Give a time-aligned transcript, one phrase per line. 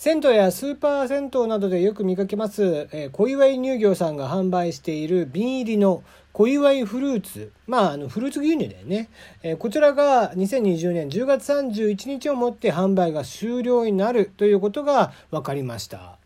[0.00, 9.10] 銭湯やスーパー銭湯などでよく見かけます、えー、小祝乳業さんが販売している瓶入りの小祝フルーツ、まあ、あのフルーツ牛乳だよね、
[9.42, 16.16] えー、こちらが2020年10月31日をもって販売が終了になるということが分かりました。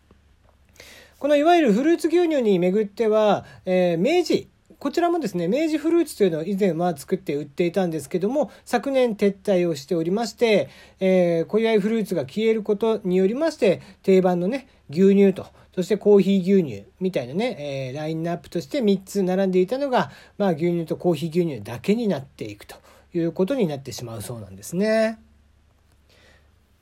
[1.19, 4.47] このいわゆるフルーツ牛乳に巡っては、えー、明治
[4.79, 10.69] こちらもですね、明治フルーツというのを以前は作って売っていたんですけども、昨年撤退をしておりまして、
[10.99, 22.75] えー、小祝フルーツが消えることによりまして、定番のね、牛乳と、そしてコーヒー牛乳みたいなね、えー、ラインナップとして3つ並んでいたのが、まあ牛乳とコーヒー牛乳だけになっていくと
[23.13, 25.19] いうことになってしまうそうなんですね。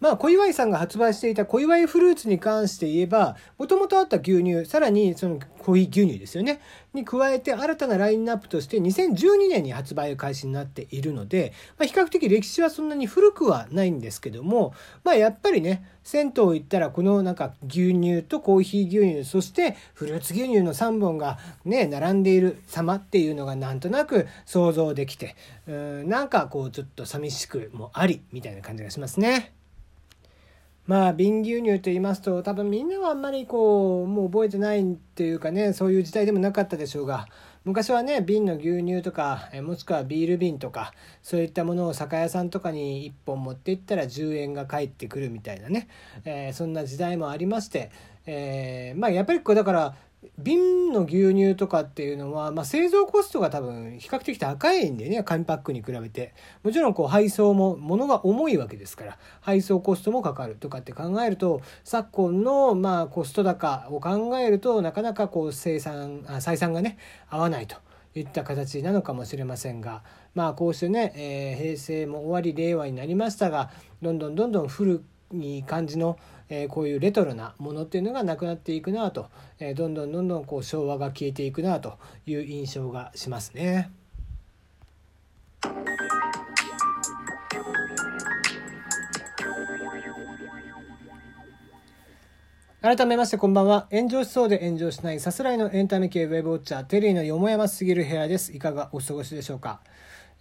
[0.04, 6.60] まあ、小祝さんが発売していた小祝フルーツに関して言えば、もともとあった牛乳、さらにそのコーヒー牛乳ですよね。
[6.94, 14.74] に加えて新たなラインナップとして2012年に発売開始になっているので、まあ、比較的歴史はそんなに古くはないんですけども、
[15.06, 29.63] まあ、やっぱりね、銭湯行ったらこのなんか牛乳とコーヒー牛乳、そしてフルーツ牛乳の3本がね、並んでいる様っていうのがなんとなく想像できて、うんなんかこうちょっと寂しくもありみたいな感じがしますね。
[30.86, 37.28] まあ瓶牛乳と言いますと多分みんなはあんまりこうもう覚えてないっていうかねそういう時代でもなかったでしょうが
[37.64, 45.88] 昔はね瓶の牛乳とかもしくはビール瓶とかそういったものを酒屋さんとかに1本持っていったら10円が返ってくるみたいなね、
[46.26, 47.90] えー、そんな時代もありまして、
[48.26, 49.96] えー、まあやっぱりこうだから
[50.38, 56.34] 瓶の牛乳とかっていうのは、まあ、製造コストが多分比較的高いんでね紙パックに比べて。
[56.64, 66.98] もちろんこう配送も物が重いわけですから配送コストもかかるとかって考えると昨今のまあコスト高を考えるとなかなかこう生産あ採算がね
[67.30, 67.76] 合わないと
[68.16, 70.04] いった形なのかもしれませんが
[70.36, 73.72] まあこうしてね、えー、平成も終わり令和になりましたが
[74.02, 76.18] どんどんどんどん古いい感じの
[76.50, 83.92] えこういうレトロなものっていうのがなくなっていくなと、えどんどんどんどんこう昭和が消えていくなという印象がしますね。
[92.82, 93.88] 改めましてこんばんは。
[93.92, 98.52] 炎上しそうで炎上しないさすらいのエンタメ系ウェブウォッチャーテリーのよもやますぎる部屋です。
[98.54, 99.80] いかがお過ごしでしょうか？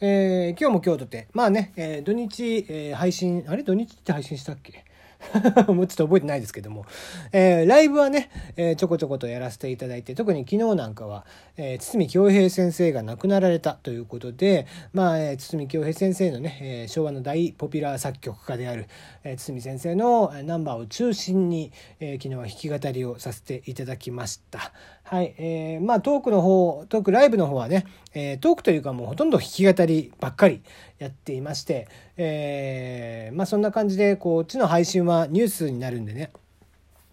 [0.05, 3.63] えー、今日も今日とて、まあね、えー、土日、えー、配信、あれ？
[3.63, 4.85] 土日って配信したっけ？
[5.73, 6.85] もうちょっと覚えてないですけども、
[7.31, 11.25] えー、ライブはね、えー、ちょこちょことやらせていただいて、特に昨日なんかは、
[11.57, 18.87] えー、堤京平先生が亡くなられたということで、まあ、えー、堤京平先生のね、えー、昭和の大ポピュラー作曲家である、
[19.23, 21.71] えー、堤先生のナンバーを中心に、
[22.01, 24.73] えー、昨日は弾き語りをさせていただきました。
[25.13, 27.85] はい、えー、まあトークの方、トークライブの方はね、
[28.15, 30.63] えー、トークというかもうほとんど弾き語りばっかり
[30.99, 31.87] やっていまして、
[32.17, 36.33] えー、まあそんな感じで、こっちの配信はニュースになるんでね、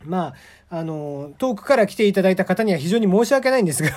[0.06, 0.34] ま
[0.70, 3.90] あ、あの、遠くから来ていただいた方には非常に申し訳ないんですが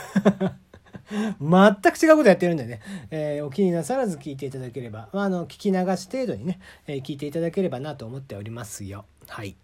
[1.41, 2.81] 全く違うことやってるんでね、
[3.13, 6.59] えー、お気になさらず聞いていただければ、まあ、あの、聞き流し程度にね、
[6.89, 9.05] えー、聞いていただければなと思っておりますよ。
[9.29, 9.55] はい。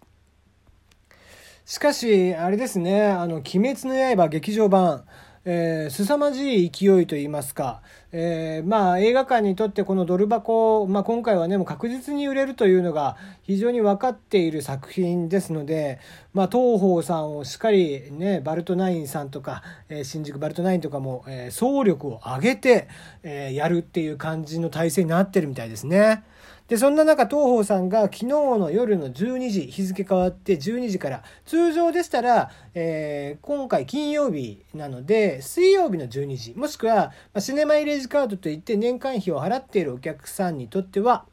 [1.69, 5.03] しかし、あれですね、あの、鬼滅の刃劇場版、
[5.45, 15.99] えー、凄まじい勢いといいますか、えー、まあ映画館にとってこのドル箱、まあ、今回はねもう確実に売れるというのが非常に分かっている作品ですので、
[16.33, 22.87] まあ、東宝さんをしっかりねバルトナインさんとか、えー、新宿バルトナインとかも、えー、総力を上げて、
[23.21, 26.23] えー、やるっていう感じの体制になってるみたいですね。
[26.69, 41.25] で、そんな中、東宝さんが昨日の夜の12時、日付変わって12時から、通常でしたら、えー、今回金曜日なので、水曜日の12時、もしくは、ま、シネマイレージカードといって年間費を払っているお客さんにとっては、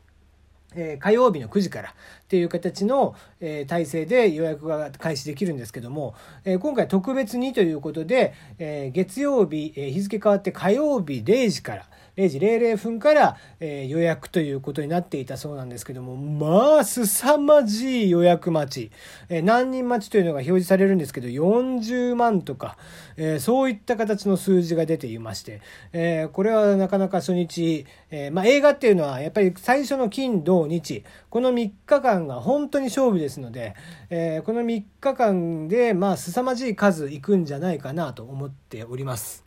[0.75, 1.92] え、火曜日の9時からっ
[2.28, 6.14] ていう形の、え、体制で予約が開始できるんですけども、
[6.46, 11.86] え、今回特別にということで、え月曜日、え日付変わって火曜日0時から、
[12.16, 18.93] 0時00分から、えー、予約ということになっていたそうなんですけども、まあ、凄まじい予約待ち。
[19.29, 22.79] えー、何人待ちというのが表示されるんですけど、40万とか、
[23.19, 25.61] えー、そういった形の数字が出ていまして、
[25.93, 33.75] えこれはなかなか初日、えまあ、映画っていうのはやっぱり最初の金、土、日、この3日間が本当に勝負ですので、
[34.08, 39.45] えこの3日間で、まあ、凄まじい数いくんじゃないかなと思っております。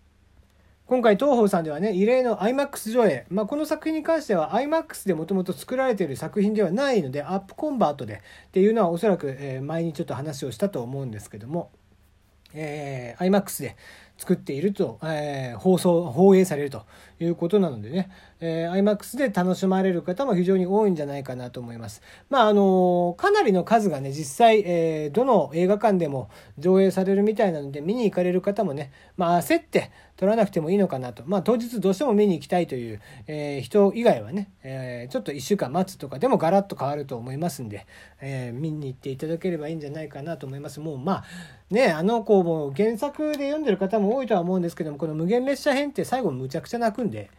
[0.90, 8.24] 今回東宝さんではね異例の iMAX 上映、まあ、この作品に関しては iMAX でもともと作られている作品ではないのでアップコンバートで。
[8.48, 11.70] っていうのはおそらく、前にちょっと話をしたと思うんですけども、
[12.56, 13.76] えー、iMAX で
[14.20, 16.84] 作っていると、えー、放送放映されると
[17.22, 18.12] いうことなのでね、
[18.42, 22.02] えー、IMAX で楽しまれる方も非常に多いんじゃないかなと思います。
[22.30, 29.90] まああのかなりの数がね実際、えー、どの映画館でも上映されるみたいなので見に行かれる方もね、まあ、焦って
[30.20, 37.88] 取らなくてもいいのかなと、まあ、当日どうしても見に行きたいという、えー、人以外はね、えー、ちょっと1週間待つとかでもガラッと変わると思いますんで、
[38.20, 40.82] えー、見に行っていただければいいんじゃないかなと思います。
[40.82, 41.24] もうまあ
[41.72, 47.30] ねあの子も原作で読んでる方も多いとは思うんですけどもこの「無限列車編」って最後むちゃくちゃ泣くんで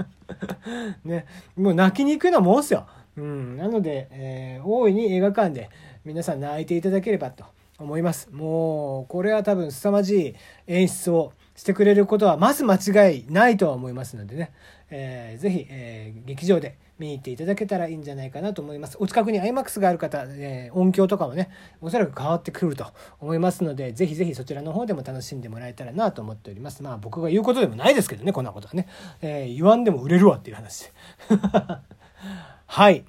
[1.04, 2.86] ねもう泣きに行くのもんすよ。
[3.16, 5.70] うん、なので、えー、大いに映画館で
[6.04, 7.44] 皆さん泣いていただければと
[7.78, 8.28] 思います。
[8.30, 10.34] もうこれは多分凄まじい
[10.66, 14.52] 演出をしてくれることはまず間違いないとは思いますのでね、
[14.90, 18.96] えー、ぜひ、えー、劇場で見に行っていただけたらいいんじゃないかなと思います。
[19.00, 21.50] お近くに IMAX がある方、えー、音響とかもね、
[21.80, 22.86] おそらく変わってくると
[23.20, 26.82] 思いますので、ぜひぜひそちらの方でも楽しんでもらえたらなと思っております。
[26.82, 28.88] まあ僕が言うことでもないですけどね、こんなことはね。
[29.20, 30.90] えー、言わんでも売れるわっていう話。
[32.66, 33.04] はい。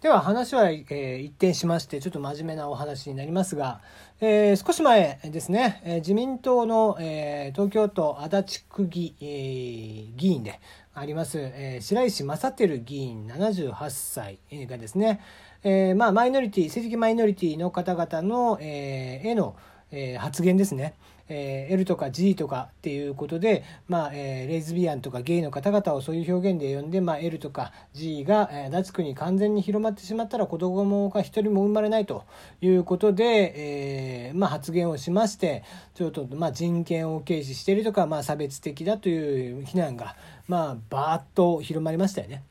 [0.00, 3.82] では話は、えー、一転しましてちょっと真面目なお話になりますが、
[4.22, 10.58] えー、少し前ですね、えー、自民党の、えー、東京都足立区議,、えー、議員で
[10.94, 15.20] あります、えー、白石正輝議員78歳がですね、
[15.64, 19.54] えーまあ、マイノリティ政治的マイノリティの方々の、えー、への、
[19.90, 20.94] えー、発言ですね、
[21.30, 32.24] えー、L とか G とかっていうことで、まあえー、レズビアンとかゲイの方々をそういう表現で呼んで、まあ、L とか G が、えー、脱区に完全に広まってしまったら子供が一人も生まれないと
[32.60, 35.62] いうことで、えーまあ、発言をしまして
[35.94, 40.16] ちょっと、まあ、人権を軽視しているとか、まあ、差別的だという非難が、
[40.48, 42.42] まあ、バーッと広まりましたよね。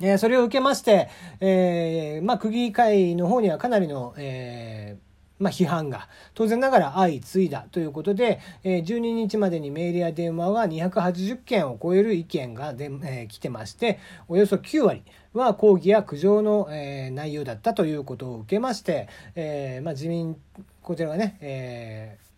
[0.00, 1.08] えー、それを受けまして、
[1.40, 5.07] えーまあ、区議会の方にはかなりの、えー
[5.38, 13.98] まあ、批判が当然ながら相次いだということで、えー、12日までにメールや電話は280件を超える意見がで、えー、来てまして
[14.28, 15.02] およそ9割
[15.32, 20.36] は抗議や苦情の、えー、内容だったということを受けまして、えーまあ、自民
[20.82, 22.28] こちらがね、えー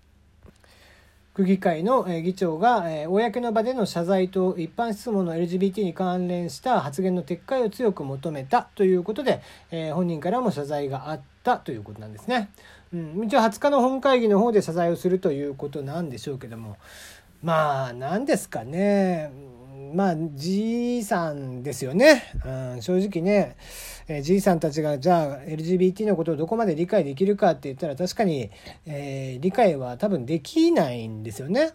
[1.32, 9.40] 区議会の議長が公の場での謝罪と一般質問の LGBT に関連した発言の撤回を強く求めたということで
[9.92, 12.50] 本人からも謝罪があったということなんですね。
[12.92, 16.76] うん、一応20日の本会議の方で謝罪をするということなんでしょうけども。
[17.42, 19.30] まあ何ですかね。
[19.94, 23.56] まあじいさんですよね、うん、正直ね。
[24.22, 28.50] じいさんたちがじゃあ LGBT のことをどこまで理解できるかって言ったら確かに、
[28.86, 31.72] えー、理解は多分できないんですよね。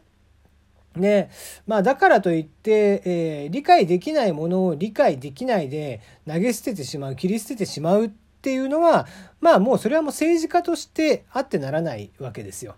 [0.96, 1.30] で
[1.68, 8.10] まあ、だからといって、えー、理解できないものを理解できないで投げ捨ててしまう切り捨ててしまうっ
[8.46, 9.08] ていうのは
[9.42, 12.76] まあもうそれはもう政治家としてあってならないわけですよ。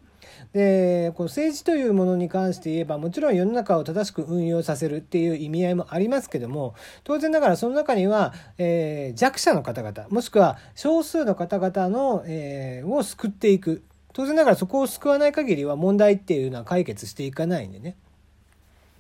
[0.54, 6.74] でこの政治というものに関して言えばもちろん世の中を正しく運用させるっていう意味合いもありますけども
[7.04, 13.84] 当然ながらその中には、えー、弱者の方々もしくは少数の方々の、えー、を救っていく
[14.14, 17.98] 当然ながらそこを救わない限りは問題っていうのは解決していかないんでね。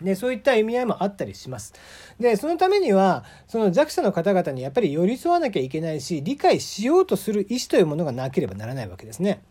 [0.02, 1.74] でそういった意味合いもあったりします。
[2.20, 9.42] でそのためにはその弱者の方々にやっぱり寄り添わなきゃいけないし理解しようとする意思というものがなければならないわけですね。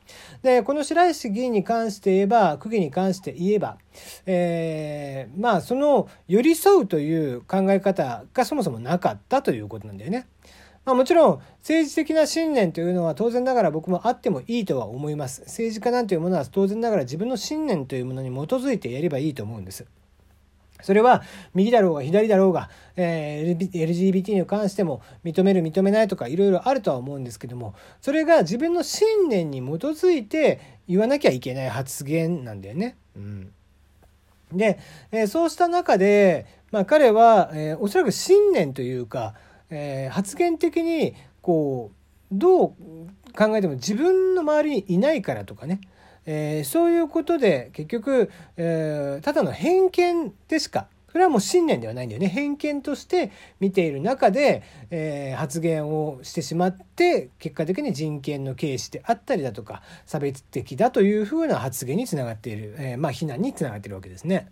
[0.43, 3.79] でこの白石議員に関して言えば区議に関して言えば、
[4.27, 10.27] えー、まあその寄り添うという考え方がそもそもなかったということなんだよね。
[10.87, 15.41] まあ、もちろん政治的な信念というのは当然ながら僕もあってもいいとは思います。
[15.43, 19.85] 政治家なんていうものは当然ながら自分の信念というものに基づいてやればいいと思うんです。
[20.83, 21.23] それは
[21.55, 32.97] 右だろうが左だろうが、えー、LGBT に関しても認める認めないとかいろいろあるとは思うんですけどもそれが自分の信念に基づいて言わなきゃいけない発言なんだよね。
[33.17, 33.53] うん、
[34.53, 34.79] で、
[35.11, 39.35] えー、そうした中で、まあ、彼は、えー、おそらく信念というか、
[39.71, 41.97] えー、発言的にこう
[42.31, 42.69] どう
[43.37, 45.81] 考えても自分の周りにいないからとかね
[46.27, 64.51] えー、そういうことで結局、えー、ただの偏見でしかそれはもう信念ではないんだよね偏見として見ている中で、えー、発言をしてしまって結果的に人権の軽視であったりだとか差別的だというふうな発言につながっている、えー、まあ非難につながっているわけですね。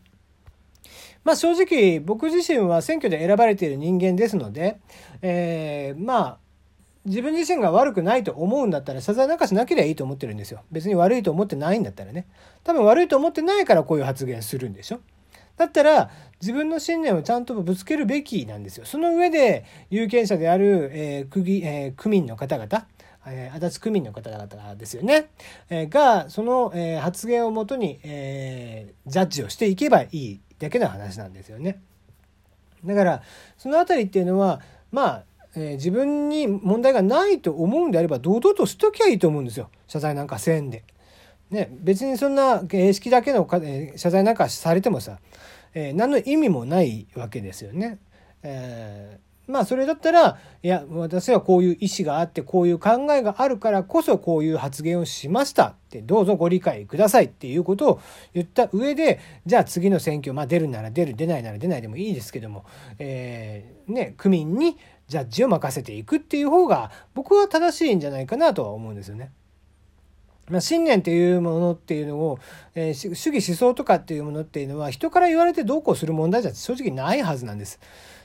[1.22, 4.78] まあ正直僕自身は選挙で選ばれている人間ですので、
[5.20, 6.38] えー、まあ
[7.04, 10.62] 自分自身が悪くないと思うんだったら謝罪なんかしなければいいと思ってるんですよ。
[10.72, 12.26] 別に悪いと思ってないんだったらね。
[12.62, 15.00] 多分悪いと思ってないからこういう発言するんでしょ。
[15.56, 18.86] だったら自分の信念をちゃんとぶつけるべきなんですよ。
[18.86, 22.86] その上で有権者である、えー、区議、えー、区民の方々、
[23.26, 25.30] えー、足立区民の方々ですよね、
[25.70, 31.80] えー、がその、えー、発言をもとに、えー、ジャッジをしていけばいいだけの話なんですよね。
[32.84, 33.22] だから
[33.56, 34.60] その辺りっていうのは
[34.94, 35.24] まあ、
[35.56, 40.84] え、自分に問題がないと思うんであれば堂々としときゃいいと思うんですよ謝罪なんかせんで。
[41.50, 43.48] ね、別にそんな形式だけの
[43.96, 45.18] 謝罪なんかされてもさ、
[45.74, 47.98] え、何の意味もないわけですよね。
[48.42, 58.00] えー、まあそれだったらいや私はこういう意思があってこういう考えがあるからこそこういう発言をしましたってどうぞご理解くださいっていうことを
[58.32, 62.64] 言った上でじゃあ次の選挙まあ出るなら出る出ないなら出ないでもいいですけども、
[62.98, 64.76] えー、ね区民に
[65.08, 69.32] ジャッジを任せていくっていう方が僕は正しいんじゃないかなとは思うんですよね。
[70.48, 72.38] まあ、信念っていうものっていうのを、
[72.74, 77.80] えー、主義思想とかっていうものっていうのは人から言われてどうこうする問題じゃ正直ないはずなんです。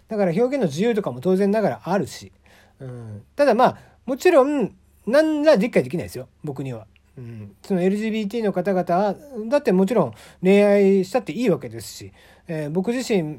[0.10, 2.32] だから表現の自由とかも当然ながらあるし、
[2.80, 6.88] うん、ただまあもちろん何ら理解できないですよ僕には。
[7.18, 9.16] うん、その LGBT の方々
[9.50, 12.14] だってもちろん恋愛したっていいわけですし、
[12.52, 13.38] えー、僕自身、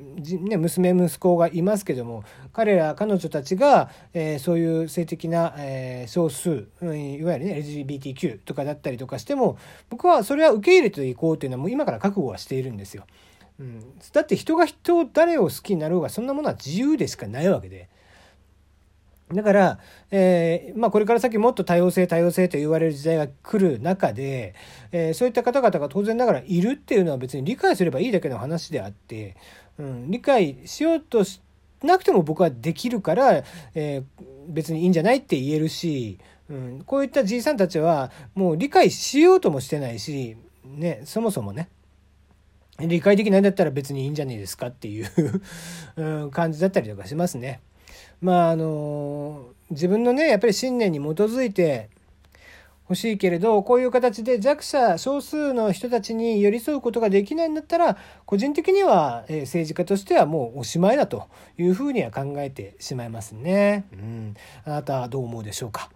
[0.49, 9.59] ね、娘息子がいますけども彼ら彼女たちが、えー、そういう性的な、えー、少数、いわゆるね LGBTQ とかだったりとかしても
[9.91, 13.05] 僕はそれは受け入れていこうというのはもう今から覚悟はしているんですよ。
[13.59, 13.81] うん、
[14.13, 17.89] だって人が人を誰を好きになろうがそんなものは自由でしかないわけで。
[19.33, 19.79] だから、
[20.11, 24.55] えー、まあ、これから先もっと多様性多様性と言われる時代が来る中で、
[24.91, 29.37] えー、そういった方々が当然ながらいるっていうのは別に理解すればいいだけの話であって、
[29.79, 31.41] うん、理解しようとし
[31.83, 33.45] なくても僕はできるから、
[33.75, 34.05] えー、
[34.49, 36.19] 別にいいんじゃないって言えるし、
[36.51, 41.69] うん、こういったじいさんたちはもう理解しようともしてないし、ね、そもそもね、
[42.81, 47.61] 理解できないんだったら別にいいんじゃないですかっていう、感じだったりとかしますね。
[48.21, 51.91] まああの自分のねやっぱり信念に基づいて
[52.91, 63.85] 欲しいけれどこういう形で弱者少数の人たちに寄り添うことができないんだったら個人的には、え政治家としてはもうおしまいだというふうには考えてしまいますね。
[63.93, 65.89] うん、あなたはどう思うでしょうか？